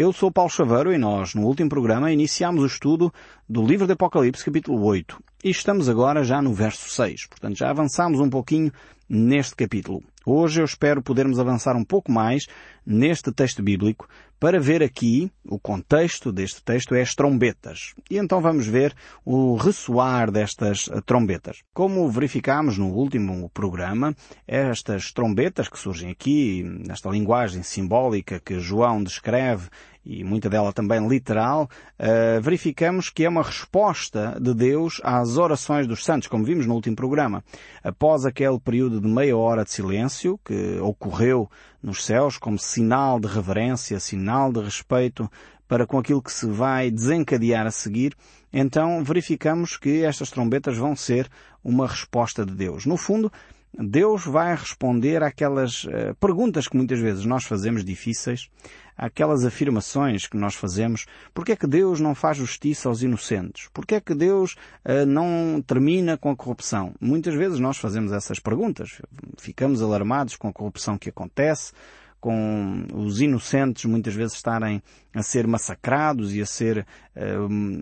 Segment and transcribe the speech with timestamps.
[0.00, 3.12] Eu sou Paulo Chaveiro e nós, no último programa, iniciámos o estudo
[3.46, 5.22] do livro de Apocalipse, capítulo 8.
[5.44, 7.26] E estamos agora já no verso 6.
[7.26, 8.72] Portanto, já avançámos um pouquinho
[9.06, 10.02] neste capítulo.
[10.24, 12.46] Hoje eu espero podermos avançar um pouco mais
[12.86, 14.08] neste texto bíblico
[14.38, 17.94] para ver aqui o contexto deste texto é as trombetas.
[18.10, 18.94] E então vamos ver
[19.24, 21.58] o ressoar destas trombetas.
[21.74, 24.14] Como verificámos no último programa,
[24.46, 29.68] estas trombetas que surgem aqui, nesta linguagem simbólica que João descreve
[30.04, 31.68] e muita dela também literal,
[31.98, 36.74] uh, verificamos que é uma resposta de Deus às orações dos santos, como vimos no
[36.74, 37.44] último programa.
[37.82, 41.50] Após aquele período de meia hora de silêncio que ocorreu
[41.82, 45.30] nos céus como sinal de reverência, sinal de respeito
[45.68, 48.16] para com aquilo que se vai desencadear a seguir,
[48.52, 51.28] então verificamos que estas trombetas vão ser
[51.62, 52.86] uma resposta de Deus.
[52.86, 53.30] No fundo,
[53.78, 58.48] Deus vai responder àquelas uh, perguntas que muitas vezes nós fazemos difíceis,
[58.96, 61.06] àquelas afirmações que nós fazemos.
[61.32, 63.68] Porquê é que Deus não faz justiça aos inocentes?
[63.72, 66.94] Porquê é que Deus uh, não termina com a corrupção?
[67.00, 69.00] Muitas vezes nós fazemos essas perguntas.
[69.38, 71.72] Ficamos alarmados com a corrupção que acontece,
[72.20, 74.82] com os inocentes muitas vezes estarem
[75.14, 77.36] a ser massacrados e a ser, eh,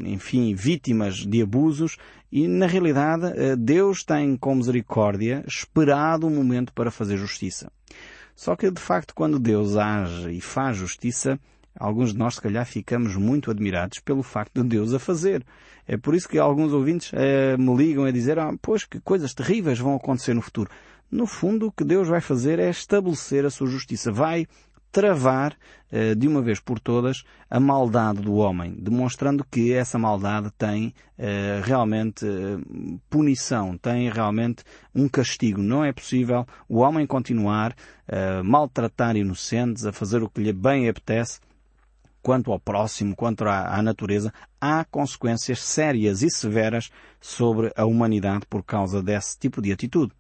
[0.04, 1.96] enfim, vítimas de abusos
[2.30, 7.72] e, na realidade, eh, Deus tem, com misericórdia, esperado um momento para fazer justiça.
[8.36, 11.40] Só que, de facto, quando Deus age e faz justiça,
[11.74, 15.44] alguns de nós, se calhar, ficamos muito admirados pelo facto de Deus a fazer.
[15.86, 19.32] É por isso que alguns ouvintes eh, me ligam a dizer, ah, pois, que coisas
[19.32, 20.70] terríveis vão acontecer no futuro.
[21.10, 24.12] No fundo, o que Deus vai fazer é estabelecer a sua justiça.
[24.12, 24.46] Vai
[24.90, 25.56] travar
[25.90, 30.94] eh, de uma vez por todas a maldade do homem, demonstrando que essa maldade tem
[31.18, 32.58] eh, realmente eh,
[33.08, 34.64] punição, tem realmente
[34.94, 35.62] um castigo.
[35.62, 37.74] Não é possível o homem continuar
[38.06, 41.40] a maltratar inocentes, a fazer o que lhe bem apetece,
[42.28, 48.44] quanto ao próximo, quanto à, à, natureza, há consequências sérias e severas sobre a humanidade
[48.50, 50.12] por causa desse tipo de atitude.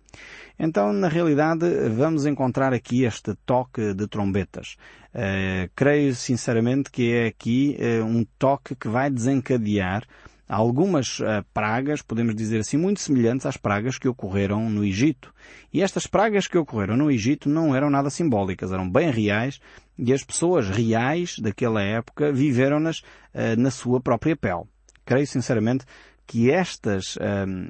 [0.58, 4.76] Então, na realidade, vamos encontrar aqui este toque de trombetas.
[5.14, 10.02] Uh, creio sinceramente que é aqui uh, um toque que vai desencadear
[10.48, 15.32] algumas uh, pragas, podemos dizer assim, muito semelhantes às pragas que ocorreram no Egito.
[15.72, 19.60] E estas pragas que ocorreram no Egito não eram nada simbólicas, eram bem reais
[19.98, 24.64] e as pessoas reais daquela época viveram-nas uh, na sua própria pele.
[25.04, 25.84] Creio sinceramente
[26.26, 27.20] que estas, uh,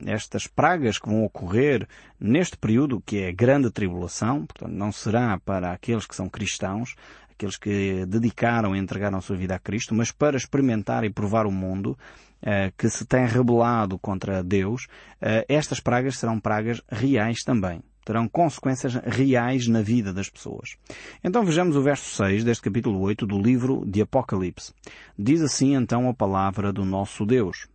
[0.07, 1.87] estas pragas que vão ocorrer
[2.19, 6.95] neste período, que é a grande tribulação, portanto não será para aqueles que são cristãos,
[7.39, 11.47] aqueles que dedicaram e entregaram a sua vida a Cristo, mas para experimentar e provar
[11.47, 11.97] o mundo,
[12.43, 14.87] uh, que se tem rebelado contra Deus,
[15.23, 17.81] uh, estas pragas serão pragas reais também.
[18.05, 20.77] Terão consequências reais na vida das pessoas.
[21.23, 24.73] Então vejamos o verso 6 deste capítulo 8 do livro de Apocalipse.
[25.17, 27.69] Diz assim então a palavra do nosso Deus.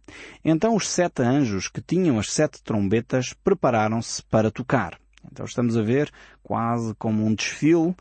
[0.44, 4.97] Então os sete anjos que tinham as sete trombetas prepararam-se para tocar.
[5.31, 7.95] Então estamos a ver quase como um desfile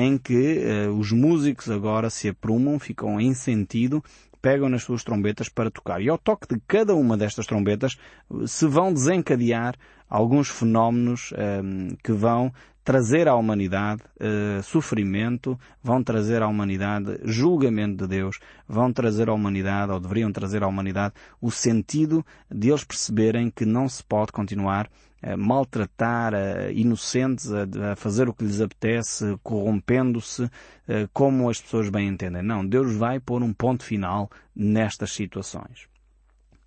[0.00, 4.02] em que uh, os músicos agora se aprumam, ficam em sentido
[4.42, 6.02] pegam nas suas trombetas para tocar.
[6.02, 7.96] E ao toque de cada uma destas trombetas
[8.44, 9.76] se vão desencadear
[10.10, 12.52] alguns fenómenos um, ehm, que vão
[12.84, 19.32] trazer à humanidade uh, sofrimento, vão trazer à humanidade julgamento de Deus, vão trazer à
[19.32, 24.32] humanidade, ou deveriam trazer à humanidade, o sentido de eles perceberem que não se pode
[24.32, 24.90] continuar
[25.22, 30.50] a maltratar a inocentes, a, fazer o que lhes apetece, corrompendo-se,
[30.88, 32.42] eh, como as pessoas bem entendem.
[32.42, 35.86] Não, Deus vai pôr um ponto final nestas situações.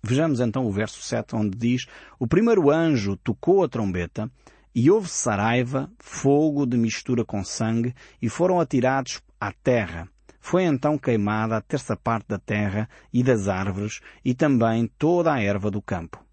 [0.02, 1.86] Vejamos então o verso 7 onde diz,
[2.18, 4.30] o primeiro anjo tocou a trombeta
[4.74, 10.08] e houve saraiva, fogo de mistura com sangue e foram atirados à terra.
[10.40, 15.42] Foi então queimada a terça parte da terra e das árvores e também toda a
[15.42, 16.25] erva do campo.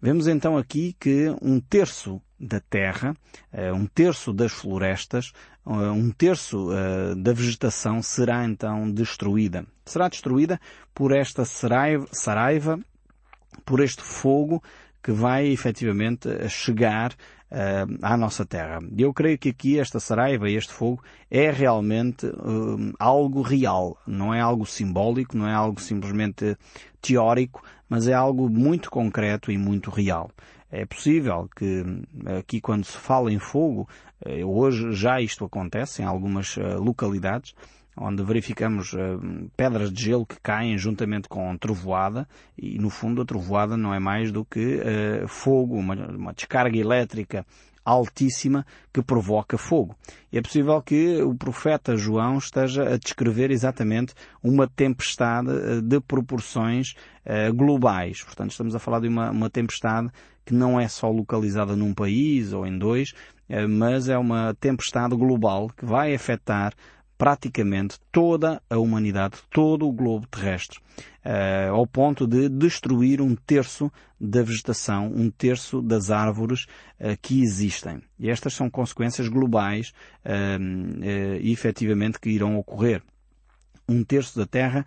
[0.00, 3.16] Vemos então aqui que um terço da terra,
[3.52, 5.32] eh, um terço das florestas,
[5.66, 9.66] eh, um terço eh, da vegetação será então destruída.
[9.84, 10.60] Será destruída
[10.94, 12.78] por esta saraiva,
[13.64, 14.62] por este fogo
[15.02, 17.14] que vai efetivamente chegar
[18.02, 18.78] à nossa terra.
[18.94, 22.30] Eu creio que aqui esta saraiva, este fogo, é realmente
[22.98, 23.96] algo real.
[24.06, 26.58] Não é algo simbólico, não é algo simplesmente
[27.00, 30.30] teórico, mas é algo muito concreto e muito real.
[30.70, 31.84] É possível que
[32.38, 33.88] aqui quando se fala em fogo,
[34.24, 37.54] eh, hoje já isto acontece em algumas eh, localidades,
[37.96, 38.94] onde verificamos
[39.56, 43.98] pedras de gelo que caem juntamente com trovoada e no fundo a trovoada não é
[43.98, 44.80] mais do que
[45.26, 47.44] fogo, uma, descarga elétrica
[47.88, 49.96] altíssima que provoca fogo.
[50.30, 56.00] E é possível que o profeta João esteja a descrever exatamente uma tempestade eh, de
[56.00, 56.94] proporções
[57.24, 58.22] uh, globais.
[58.22, 60.10] Portanto, estamos a falar de uma, uma tempestade
[60.44, 63.12] que não é só localizada num país ou em dois,
[63.48, 66.74] uh, mas é uma tempestade global que vai afetar
[67.18, 70.78] praticamente toda a humanidade, todo o globo terrestre,
[71.26, 76.66] uh, ao ponto de destruir um terço da vegetação, um terço das árvores
[77.00, 78.00] uh, que existem.
[78.18, 79.92] E estas são consequências globais,
[80.24, 81.02] uh,
[81.42, 83.02] efetivamente, que irão ocorrer.
[83.88, 84.84] Um terço da Terra,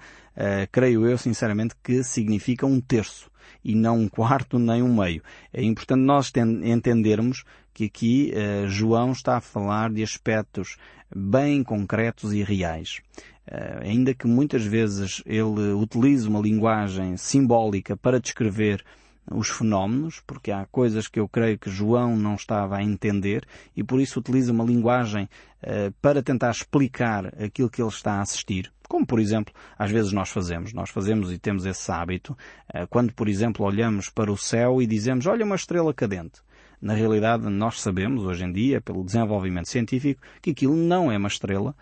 [0.71, 3.31] creio eu sinceramente que significa um terço
[3.63, 5.24] e não um quarto nem um meio.
[5.51, 6.31] É importante nós
[6.63, 7.44] entendermos
[7.74, 8.31] que aqui
[8.68, 10.77] João está a falar de aspectos
[11.15, 13.01] bem concretos e reais.
[13.48, 18.83] Uh, ainda que muitas vezes ele utilize uma linguagem simbólica para descrever
[19.30, 23.45] os fenómenos, porque há coisas que eu creio que João não estava a entender
[23.75, 25.25] e por isso utiliza uma linguagem
[25.63, 28.71] uh, para tentar explicar aquilo que ele está a assistir.
[28.91, 30.73] Como, por exemplo, às vezes nós fazemos.
[30.73, 32.38] Nós fazemos e temos esse hábito
[32.75, 36.41] uh, quando, por exemplo, olhamos para o céu e dizemos, olha uma estrela cadente.
[36.81, 41.28] Na realidade, nós sabemos, hoje em dia, pelo desenvolvimento científico, que aquilo não é uma
[41.28, 41.75] estrela,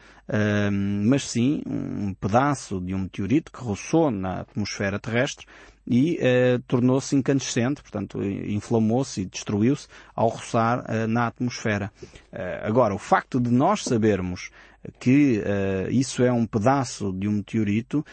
[1.07, 5.45] mas sim um pedaço de um meteorito que roçou na atmosfera terrestre
[5.89, 11.91] e uh, tornou-se incandescente, portanto, inflamou-se e destruiu-se ao roçar uh, na atmosfera.
[12.31, 14.51] Uh, agora, o facto de nós sabermos
[14.97, 15.43] que
[15.89, 18.05] isso é um pedaço de um meteorito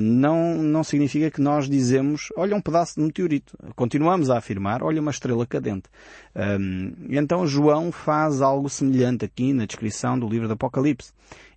[0.00, 3.56] não, não significa que nós dizemos, olha um pedaço de meteorito.
[3.76, 5.88] Continuamos a afirmar, olha uma estrela cadente.
[6.34, 11.12] Um, então João faz algo semelhante aqui na descrição do livro do Apocalipse.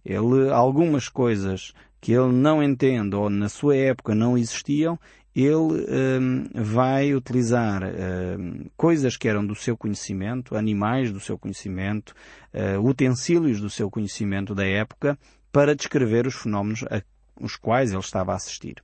[0.05, 4.99] Ele, algumas coisas que ele não entende ou na sua época não existiam,
[5.35, 12.13] ele um, vai utilizar um, coisas que eram do seu conhecimento, animais do seu conhecimento,
[12.53, 15.17] uh, utensílios do seu conhecimento da época,
[15.51, 17.01] para descrever os fenómenos a
[17.39, 18.75] os quais ele estava a assistir.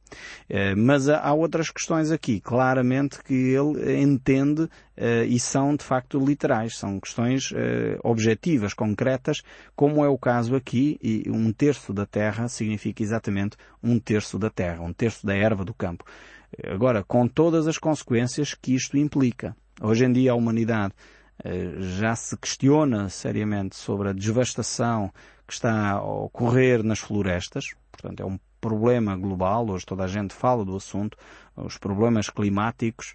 [0.49, 4.69] Uh, mas há outras questões aqui, claramente, que ele entende uh,
[5.27, 7.55] e são de facto literais, são questões uh,
[8.03, 9.41] objetivas, concretas,
[9.75, 14.49] como é o caso aqui, e um terço da terra significa exatamente um terço da
[14.49, 16.03] terra, um terço da erva do campo.
[16.65, 19.55] Agora, com todas as consequências que isto implica.
[19.81, 20.93] Hoje em dia a humanidade
[21.43, 25.11] eh, já se questiona seriamente sobre a devastação
[25.47, 27.65] que está a ocorrer nas florestas.
[28.01, 29.69] Portanto, é um problema global.
[29.69, 31.17] Hoje toda a gente fala do assunto.
[31.55, 33.13] Os problemas climáticos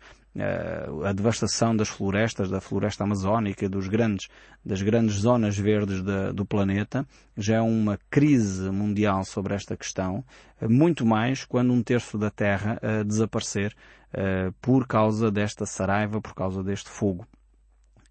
[1.05, 4.29] a devastação das florestas, da floresta amazónica, dos grandes,
[4.65, 7.07] das grandes zonas verdes de, do planeta,
[7.37, 10.25] já é uma crise mundial sobre esta questão,
[10.61, 13.75] muito mais quando um terço da Terra uh, desaparecer
[14.63, 17.27] por causa desta saraiva, por causa deste fogo.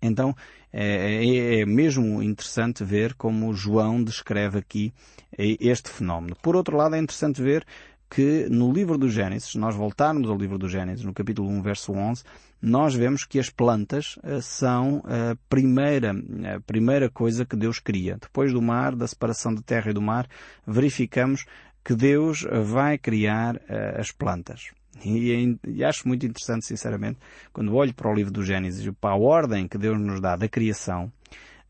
[0.02, 0.36] Então
[0.72, 4.94] é, é, é, mesmo interessante ver como João descreve aqui
[5.38, 6.36] este fenómeno.
[6.42, 7.66] Por outro lado, é interessante ver
[8.10, 11.62] que no livro do Gênesis, se nós voltarmos ao livro do Gênesis, no capítulo 1,
[11.62, 12.24] verso 11,
[12.62, 16.12] nós vemos que as plantas uh, são a primeira,
[16.56, 18.18] a primeira coisa que Deus cria.
[18.20, 20.28] Depois do mar, da separação da terra e do mar,
[20.66, 21.46] verificamos
[21.84, 24.72] que Deus vai criar uh, as plantas.
[25.04, 27.20] E, e, acho muito interessante, sinceramente,
[27.52, 30.48] quando olho para o livro do Gênesis, para a ordem que Deus nos dá da
[30.48, 31.12] criação,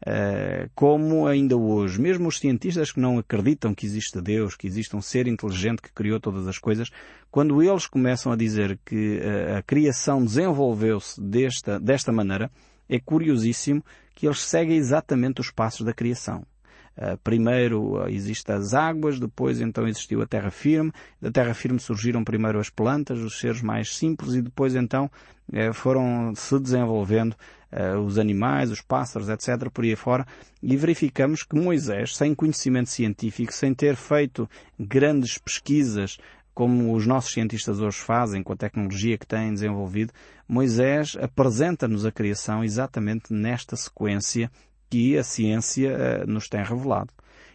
[0.01, 4.95] Uh, como ainda hoje, mesmo os cientistas que não acreditam que existe Deus, que existe
[4.95, 6.92] um ser inteligente que criou todas as coisas,
[7.31, 12.52] quando eles começam a dizer que uh, a criação desenvolveu-se desta, desta maneira,
[12.88, 13.83] é curiosíssimo
[14.14, 16.45] que eles seguem exatamente os passos da criação.
[16.97, 21.78] Uh, primeiro uh, existem as águas, depois então existiu a terra firme, da terra firme
[21.78, 25.11] surgiram primeiro as plantas, os seres mais simples e depois então
[25.52, 27.35] uh, foram se desenvolvendo
[28.06, 30.25] os animais, os pássaros, etc., por aí fora,
[30.64, 34.49] e verificamos que Moisés, sem conhecimento científico, sem ter feito
[34.80, 36.18] grandes pesquisas
[36.54, 40.14] como os nossos cientistas hoje fazem com a tecnologia que têm desenvolvido,
[40.47, 44.49] Moisés apresenta-nos a criação exatamente nesta sequência
[44.95, 47.11] que a ciência eh, nos tem revelado.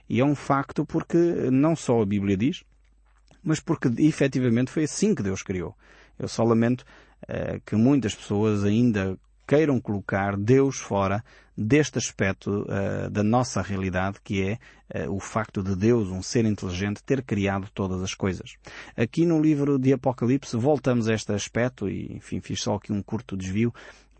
[0.06, 1.16] E é um facto porque
[1.50, 2.64] não só a Bíblia diz,
[3.42, 5.74] mas porque efetivamente foi assim que Deus criou.
[6.18, 6.84] Eu só lamento
[7.22, 11.24] uh, que muitas pessoas ainda queiram colocar Deus fora
[11.56, 16.44] deste aspecto uh, da nossa realidade, que é uh, o facto de Deus, um ser
[16.44, 18.56] inteligente, ter criado todas as coisas.
[18.94, 23.02] Aqui no livro de Apocalipse voltamos a este aspecto, e enfim, fiz só aqui um
[23.02, 23.72] curto desvio,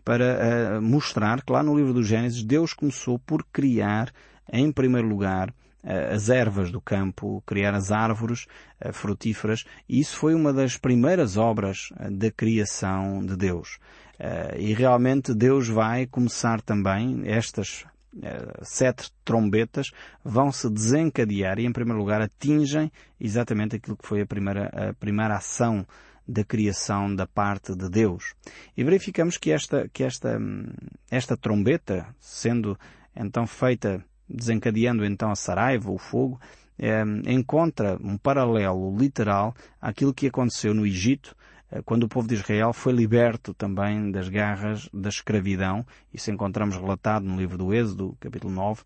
[0.03, 4.11] para uh, mostrar que lá no livro do Gênesis Deus começou por criar,
[4.51, 5.53] em primeiro lugar,
[5.83, 8.45] as ervas do campo, criar as árvores
[8.93, 13.79] frutíferas, e isso foi uma das primeiras obras da criação de Deus.
[14.59, 17.83] E realmente Deus vai começar também estas
[18.61, 19.91] sete trombetas
[20.23, 24.93] vão se desencadear e em primeiro lugar atingem exatamente aquilo que foi a primeira, a
[24.93, 25.85] primeira ação
[26.27, 28.33] da criação da parte de Deus.
[28.75, 30.39] E verificamos que esta, que esta,
[31.09, 32.77] esta trombeta, sendo
[33.15, 36.39] então feita, desencadeando então a saraiva, o fogo,
[36.79, 41.35] eh, encontra um paralelo literal àquilo que aconteceu no Egito,
[41.71, 45.85] eh, quando o povo de Israel foi liberto também das garras da escravidão.
[46.13, 48.83] Isso encontramos relatado no livro do Êxodo, capítulo 9,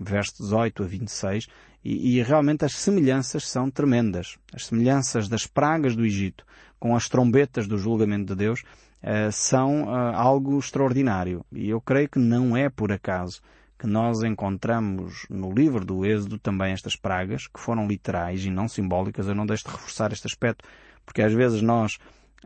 [0.00, 1.46] versos 18 a 26,
[1.84, 4.36] e, e realmente as semelhanças são tremendas.
[4.52, 6.44] As semelhanças das pragas do Egito
[6.78, 8.62] com as trombetas do julgamento de Deus
[9.02, 11.44] uh, são uh, algo extraordinário.
[11.52, 13.40] E eu creio que não é por acaso
[13.78, 18.66] que nós encontramos no livro do Êxodo também estas pragas, que foram literais e não
[18.66, 19.28] simbólicas.
[19.28, 20.64] Eu não deixo de reforçar este aspecto,
[21.06, 21.98] porque às vezes nós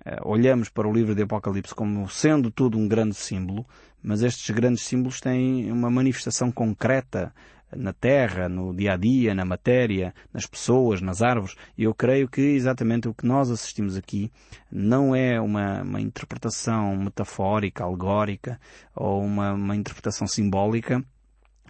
[0.06, 3.66] uh, olhamos para o livro de Apocalipse como sendo tudo um grande símbolo,
[4.02, 7.32] mas estes grandes símbolos têm uma manifestação concreta
[7.76, 11.54] na terra, no dia a dia, na matéria, nas pessoas, nas árvores.
[11.76, 14.30] Eu creio que exatamente o que nós assistimos aqui
[14.70, 18.60] não é uma, uma interpretação metafórica, alegórica
[18.94, 21.04] ou uma, uma interpretação simbólica,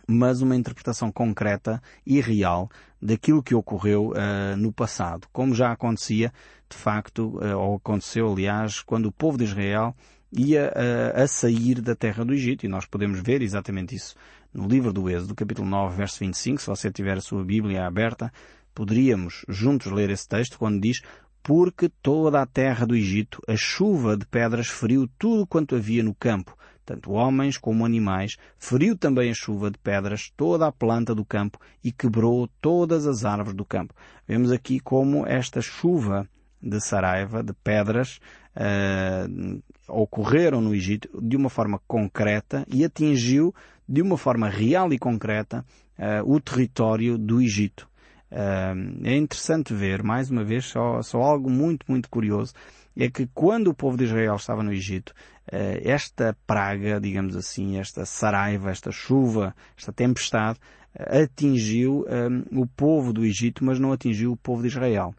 [0.07, 6.33] mas uma interpretação concreta e real daquilo que ocorreu uh, no passado, como já acontecia,
[6.69, 9.95] de facto, uh, ou aconteceu, aliás, quando o povo de Israel
[10.33, 14.15] ia uh, a sair da terra do Egito, e nós podemos ver exatamente isso
[14.53, 18.33] no livro do Êxodo, capítulo 9, verso 25, se você tiver a sua Bíblia aberta,
[18.75, 21.01] poderíamos juntos ler esse texto quando diz
[21.43, 26.15] porque toda a terra do Egito, a chuva de pedras feriu tudo quanto havia no
[26.15, 31.25] campo, tanto homens como animais, feriu também a chuva de pedras toda a planta do
[31.25, 33.95] campo e quebrou todas as árvores do campo.
[34.29, 36.29] Vemos aqui como esta chuva
[36.61, 38.21] de Saraiva, de pedras,
[38.57, 43.53] uh, ocorreram no Egito de uma forma concreta e atingiu
[43.89, 45.65] de uma forma real e concreta
[45.99, 47.89] uh, o território do Egito.
[48.31, 52.55] Uh, é interessante ver, mais uma vez, só, só algo muito, muito curioso,
[52.97, 57.79] é que quando o povo de Israel estava no Egito, uh, esta praga, digamos assim,
[57.79, 60.59] esta saraiva, esta chuva, esta tempestade,
[60.95, 62.05] atingiu
[62.51, 65.15] o povo do Egito, mas não atingiu o povo de Israel.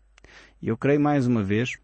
[0.62, 1.78] E eu creio mais uma vez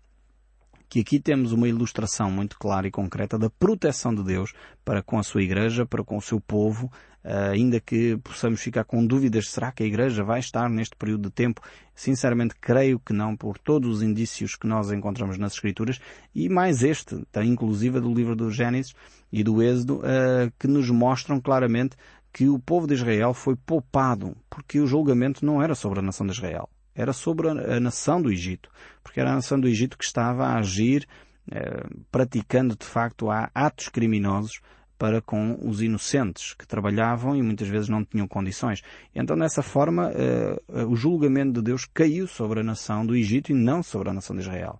[0.89, 4.53] que aqui temos uma ilustração muito clara e concreta da proteção de Deus
[4.83, 6.91] para com a sua igreja, para com o seu povo,
[7.23, 11.29] eh, ainda que possamos ficar com dúvidas, será que a igreja vai estar neste período
[11.29, 11.61] de tempo?
[11.93, 15.99] Sinceramente creio que não, por todos os indícios que nós encontramos nas Escrituras,
[16.33, 18.95] e mais este, inclusive do livro do Gênesis
[19.31, 21.95] e do Êxodo, eh, que nos mostram claramente
[22.33, 26.25] que o povo de Israel foi poupado, porque o julgamento não era sobre a nação
[26.25, 26.67] de Israel
[26.99, 28.69] era sobre a, nação do Egito,
[29.01, 31.07] porque era a nação do Egito que estava a agir
[31.49, 34.59] eh, praticando de facto atos criminosos
[34.97, 38.81] para com os inocentes que trabalhavam e muitas vezes não tinham condições.
[39.15, 43.55] Então, dessa forma, eh, o julgamento de Deus caiu sobre a nação do Egito e
[43.55, 44.77] não sobre a nação de Israel.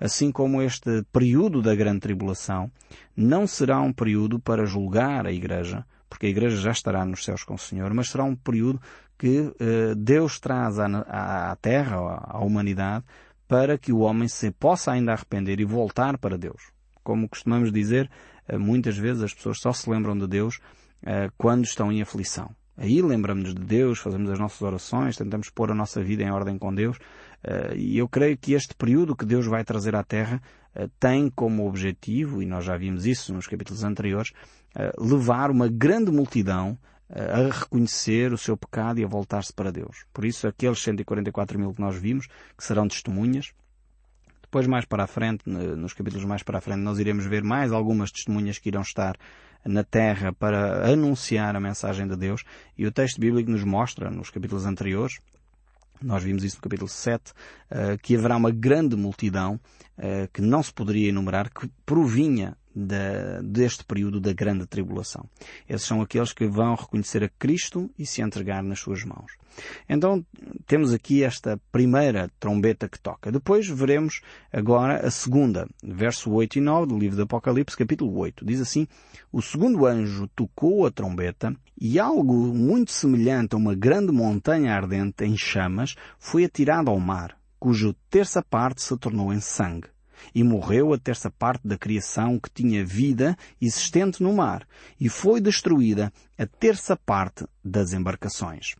[0.00, 2.72] Assim como este período da grande tribulação
[3.14, 7.44] não será um período para julgar a Igreja, porque a Igreja já estará nos céus
[7.44, 8.80] com o Senhor, mas será um período
[9.18, 13.04] que uh, Deus traz à, à, Terra, à, à humanidade,
[13.48, 16.70] para que o homem se possa ainda arrepender e voltar para Deus.
[17.02, 18.08] Como costumamos dizer,
[18.48, 20.56] uh, muitas vezes as pessoas só se lembram de Deus
[21.02, 22.50] uh, quando estão em aflição.
[22.76, 26.56] Aí lembramos-nos de Deus, fazemos as nossas orações, tentamos pôr a nossa vida em ordem
[26.56, 26.96] com Deus.
[27.74, 30.40] E eu creio que este período que Deus vai trazer à Terra
[31.00, 34.32] tem como objetivo, e nós já vimos isso nos capítulos anteriores,
[34.98, 36.78] levar uma grande multidão
[37.10, 40.04] a reconhecer o seu pecado e a voltar-se para Deus.
[40.12, 43.52] Por isso, aqueles 144 mil que nós vimos, que serão testemunhas,
[44.42, 47.72] depois mais para a frente, nos capítulos mais para a frente, nós iremos ver mais
[47.72, 49.16] algumas testemunhas que irão estar
[49.64, 52.44] na terra para anunciar a mensagem de Deus
[52.76, 55.18] e o texto bíblico nos mostra, nos capítulos anteriores,
[56.00, 57.32] nós vimos isso no capítulo 7,
[57.70, 59.60] eh, que haverá uma grande multidão
[59.96, 65.28] eh, que não se poderia enumerar, que provinha da, deste período da grande tribulação.
[65.68, 69.32] Esses são aqueles que vão reconhecer a Cristo e se entregar nas suas mãos.
[69.88, 70.24] Então,
[70.66, 73.32] temos aqui esta primeira trombeta que toca.
[73.32, 74.20] Depois veremos
[74.52, 78.44] agora a segunda, verso 8 e 9 do livro do Apocalipse, capítulo 8.
[78.44, 78.86] Diz assim,
[79.32, 85.24] o segundo anjo tocou a trombeta e algo muito semelhante a uma grande montanha ardente
[85.24, 89.88] em chamas foi atirado ao mar, cujo terça parte se tornou em sangue
[90.34, 94.66] e morreu a terça parte da criação que tinha vida existente no mar,
[95.00, 98.74] e foi destruída a terça parte das embarcações.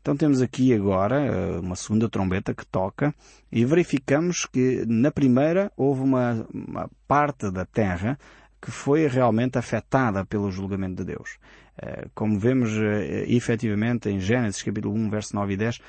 [0.00, 3.14] Então temos aqui agora uma segunda trombeta que toca
[3.52, 8.18] e verificamos que na primeira houve uma, uma parte da terra
[8.60, 11.38] que foi realmente afetada pelo julgamento de Deus.
[11.82, 15.80] Eh, como vemos eh, efetivamente em Gênesis capítulo 1, verso 9 e 10, eh,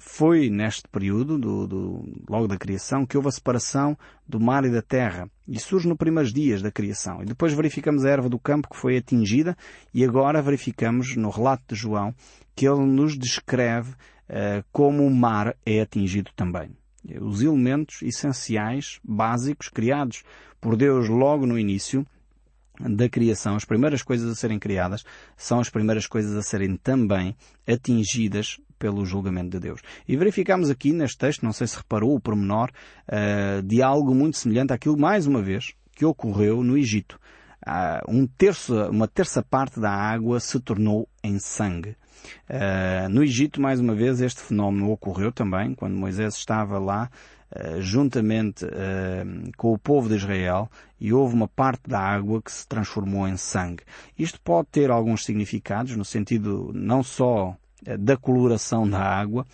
[0.00, 4.70] foi neste período, do, do, logo da criação, que houve a separação do mar e
[4.70, 5.28] da terra.
[5.46, 7.22] E surge nos primeiros dias da criação.
[7.22, 9.56] E depois verificamos a erva do campo que foi atingida
[9.94, 12.14] e agora verificamos no relato de João
[12.54, 13.94] que ele nos descreve
[14.72, 16.70] como o mar é atingido também.
[17.20, 20.22] Os elementos essenciais, básicos, criados
[20.60, 22.06] por Deus logo no início
[22.80, 25.04] da criação, as primeiras coisas a serem criadas,
[25.36, 29.80] são as primeiras coisas a serem também atingidas pelo julgamento de Deus.
[30.08, 32.68] E verificamos aqui neste texto, não sei se reparou o pormenor,
[33.06, 37.16] uh, de algo muito semelhante àquilo, mais uma vez, que ocorreu no Egito.
[37.64, 41.90] Uh, um terço, uma terça parte da água se tornou em sangue.
[42.50, 47.08] Uh, no Egito, mais uma vez, este fenómeno ocorreu também, quando Moisés estava lá
[47.54, 52.50] eh, juntamente uh, com o povo de Israel e houve uma parte da água que
[52.50, 53.84] se transformou em sangue.
[54.18, 57.56] Isto pode ter alguns significados no sentido não só uh,
[57.98, 59.46] da coloração da água,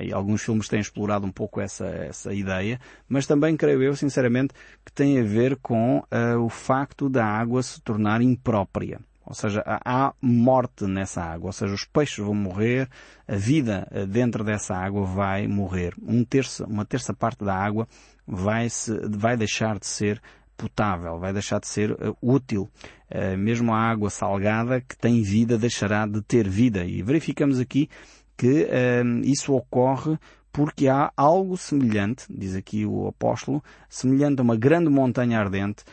[0.00, 4.54] e alguns filmes têm explorado um pouco essa, essa ideia, mas também creio eu, sinceramente,
[4.84, 6.02] que tem a ver com
[6.40, 9.00] o facto da água se tornar imprópria.
[9.26, 11.48] Ou seja, há morte nessa água.
[11.48, 12.88] Ou seja, os peixes vão morrer,
[13.26, 15.94] a vida eh, dentro dessa água vai morrer.
[16.02, 17.88] Um terço, uma terça parte da água
[18.26, 20.20] vai, se, vai deixar de ser
[20.56, 22.68] potável, vai deixar de ser uh, útil.
[23.14, 26.84] Uh, mesmo a água salgada que tem vida deixará de ter vida.
[26.84, 27.88] E verificamos aqui
[28.36, 30.18] que uh, isso ocorre
[30.52, 35.84] porque há algo semelhante, diz aqui o apóstolo, semelhante a uma grande montanha ardente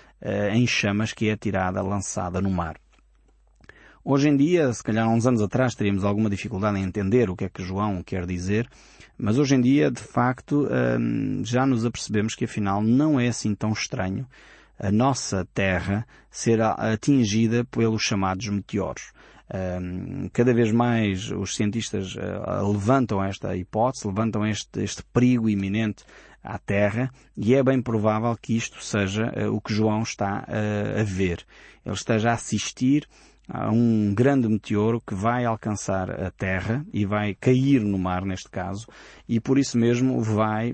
[0.54, 2.76] em chamas que é tirada, lançada no mar.
[4.04, 7.36] Hoje em dia, se calhar há uns anos atrás, teríamos alguma dificuldade em entender o
[7.36, 8.70] que é que João quer dizer,
[9.18, 10.68] mas hoje em dia, de facto,
[11.44, 14.28] já nos apercebemos que afinal não é assim tão estranho
[14.82, 19.12] a nossa Terra ser atingida pelos chamados meteoros.
[20.34, 26.06] Cada vez mais os cientistas uh, levantam esta hipótese, levantam este, este perigo iminente
[26.42, 31.02] à Terra e é bem provável que isto seja uh, o que João está uh,
[31.02, 31.46] a ver.
[31.86, 33.06] Ele esteja a assistir
[33.48, 38.50] há um grande meteoro que vai alcançar a Terra e vai cair no mar neste
[38.50, 38.88] caso
[39.28, 40.74] e por isso mesmo vai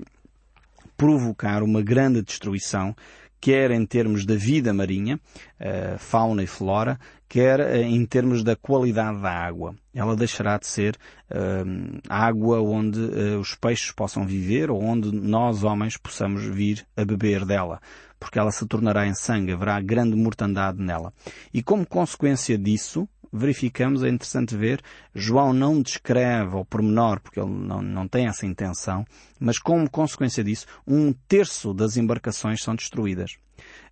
[0.96, 2.94] provocar uma grande destruição
[3.40, 5.20] quer em termos da vida marinha,
[5.58, 6.98] eh, fauna e flora,
[7.28, 9.74] quer eh, em termos da qualidade da água.
[9.94, 10.96] Ela deixará de ser
[11.28, 13.00] uh, água onde
[13.40, 17.80] os peixes possam viver ou onde nós, homens, possamos vir a beber dela
[18.18, 21.12] porque ela se tornará em sangue, haverá grande mortandade nela.
[21.54, 24.82] E como consequência disso, verificamos, é interessante ver,
[25.14, 29.04] João não descreve ao pormenor, porque ele não, não tem essa intenção,
[29.38, 33.32] mas como consequência disso, um terço das embarcações são destruídas.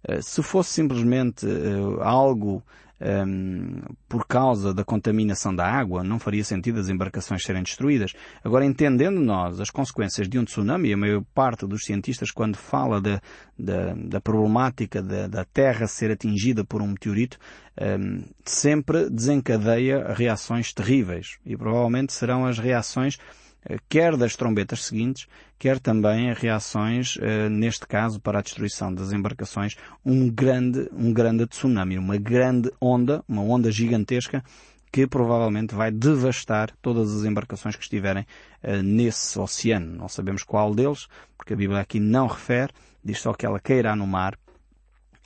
[0.05, 2.63] Eh, se fosse simplesmente eh, algo
[3.01, 8.13] um, por causa da contaminação da água, não faria sentido as embarcações serem destruídas.
[8.43, 13.01] Agora, entendendo nós as consequências de um tsunami, a maior parte dos cientistas, quando fala
[13.01, 13.21] da,
[13.59, 17.39] da, da problemática da, da, Terra ser atingida por um meteorito,
[17.81, 21.39] um, sempre desencadeia reações terríveis.
[21.45, 23.19] E provavelmente serão as reações
[23.89, 25.27] quer das trombetas seguintes,
[25.59, 31.47] quer também reações, eh, neste caso, para a destruição das embarcações, um grande, um grande
[31.47, 34.45] tsunami, uma grande onda, uma onda gigantesca,
[34.93, 38.25] que provavelmente vai devastar todas as embarcações que estiverem
[38.63, 39.95] uh, nesse oceano.
[39.95, 42.73] Não sabemos qual deles, porque a Bíblia aqui não refere,
[43.05, 44.39] diz só que ela cairá no mar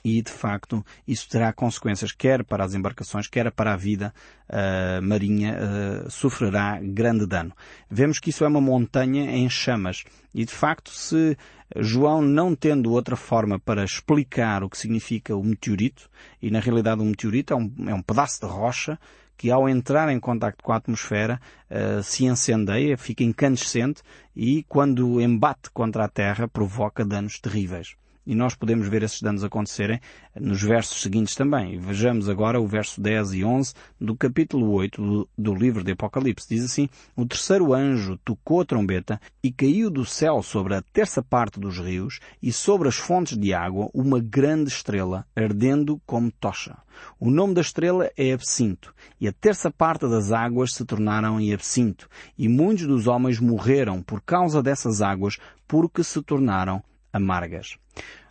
[0.03, 4.13] e, de facto, isso terá consequências quer para as embarcações, quer para a vida
[4.49, 7.53] uh, marinha, uh, sofrerá grande dano.
[7.89, 11.37] Vemos que isso é uma montanha em chamas e, de facto, se
[11.77, 16.09] João não tendo outra forma para explicar o que significa o meteorito,
[16.41, 18.99] e na realidade um meteorito é um, é um pedaço de rocha
[19.37, 24.03] que ao entrar em contacto com a atmosfera uh, se incendeia, fica incandescente
[24.35, 27.95] e quando embate contra a Terra provoca danos terríveis.
[28.25, 29.99] E nós podemos ver esses danos acontecerem
[30.39, 31.79] nos versos seguintes também.
[31.79, 36.47] Vejamos agora o verso 10 e 11 do capítulo 8 do, do livro de Apocalipse.
[36.47, 41.23] Diz assim, O terceiro anjo tocou a trombeta e caiu do céu sobre a terça
[41.23, 46.77] parte dos rios e sobre as fontes de água uma grande estrela, ardendo como tocha.
[47.19, 51.53] O nome da estrela é Absinto, e a terça parte das águas se tornaram em
[51.53, 52.07] Absinto,
[52.37, 57.80] e muitos dos homens morreram por causa dessas águas, porque se tornaram amargas.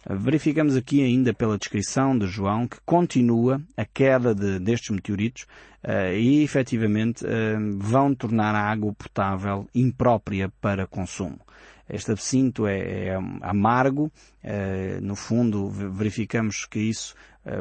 [0.09, 5.43] Verificamos aqui ainda pela descrição de João que continua a queda de, destes meteoritos
[5.85, 7.29] uh, e efetivamente uh,
[7.79, 11.39] vão tornar a água potável imprópria para consumo.
[11.89, 14.05] Este absinto é, é amargo,
[14.45, 17.15] uh, no fundo verificamos que isso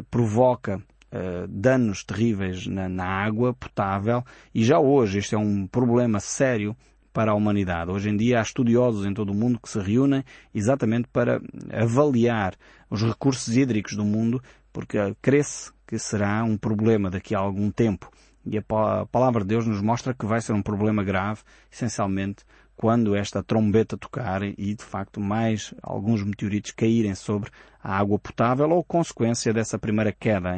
[0.09, 4.23] provoca Uh, danos terríveis na, na, água potável
[4.53, 6.77] e já hoje este é um problema sério
[7.13, 7.91] para a humanidade.
[7.91, 11.41] Hoje em dia há estudiosos em todo o mundo que se reúnem exatamente para
[11.71, 12.55] avaliar
[12.89, 14.41] os recursos hídricos do mundo,
[14.71, 18.09] porque cresce que será um problema daqui a algum tempo.
[18.45, 21.41] E a palavra de Deus nos mostra que vai ser um problema grave,
[21.71, 22.45] essencialmente,
[22.79, 27.51] quando esta trombeta tocar e, de facto, mais alguns meteoritos caírem sobre
[27.83, 30.57] a água potável ou consequência dessa primeira queda,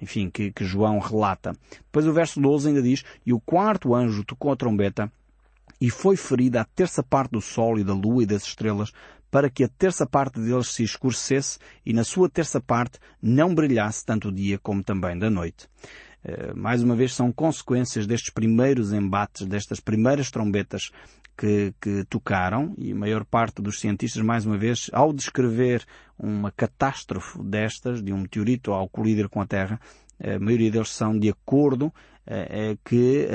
[0.00, 1.52] enfim, que, que João relata.
[1.84, 5.12] Depois o verso 12 ainda diz, e o quarto anjo tocou a trombeta
[5.84, 8.90] e foi ferida a terça parte do sol e da lua e das estrelas,
[9.30, 14.02] para que a terça parte deles se escurecesse e na sua terça parte não brilhasse
[14.02, 15.68] tanto o dia como também da noite.
[16.24, 20.90] Eh, mais uma vez são consequências destes primeiros embates, destas primeiras trombetas
[21.36, 25.84] que, que, tocaram e a maior parte dos cientistas, mais uma vez, ao descrever
[26.18, 29.78] uma catástrofe destas, de um meteorito ao colidir com a Terra,
[30.18, 32.13] a maioria deles são de acordo eh, eh,
[32.84, 33.28] que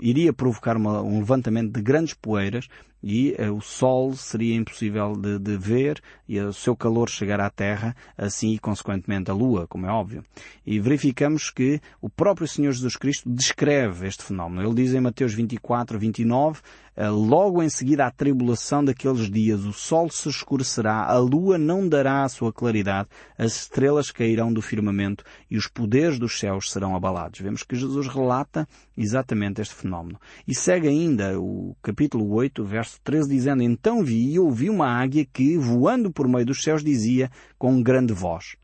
[0.00, 2.68] iria provocar um levantamento de grandes poeiras
[3.02, 7.96] e uh, o Sol seria impossível de, ver e o seu calor chegar à Terra,
[8.16, 10.24] assim e consequentemente a Lua, como é óbvio.
[10.66, 14.62] E verificamos que o próprio Senhor Jesus Cristo descreve este fenómeno.
[14.62, 16.60] Ele diz em Mateus 24, 29,
[16.96, 21.88] uh, logo em seguida à tribulação daqueles dias, o Sol se escurecerá, a Lua não
[21.88, 26.94] dará a sua claridade, as estrelas cairão do firmamento e os poderes dos céus serão
[26.94, 27.40] abalados.
[27.40, 30.20] Vemos que Jesus relata exatamente este fenómeno.
[30.46, 34.88] E segue ainda o capítulo 8, verso verso 13, dizendo, Então vi e ouvi uma
[34.88, 38.54] águia que, voando por meio dos céus, dizia com grande voz,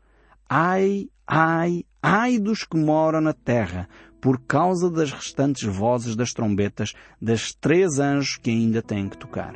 [0.47, 3.89] Ai, ai, ai dos que moram na terra,
[4.21, 9.55] por causa das restantes vozes das trombetas das três anjos que ainda têm que tocar.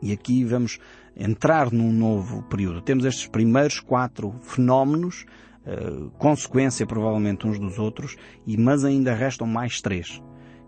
[0.00, 0.78] E aqui vamos
[1.14, 2.80] entrar num novo período.
[2.80, 5.26] Temos estes primeiros quatro fenómenos,
[5.66, 10.22] uh, consequência provavelmente uns dos outros, e mas ainda restam mais três.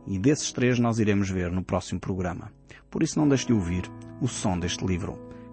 [0.07, 2.53] E desses três nós iremos ver no próximo programa.
[2.90, 5.26] Por isso não deixe de ouvir o som deste livro.